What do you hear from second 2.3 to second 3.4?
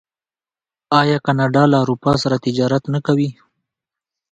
تجارت نه کوي؟